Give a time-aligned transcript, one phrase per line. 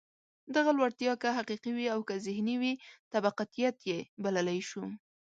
[0.55, 2.73] دغه لوړتیا که حقیقي وي او که ذهني وي،
[3.13, 4.83] طبقاتيت یې بللای شو.